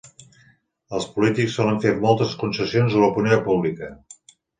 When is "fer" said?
1.83-1.91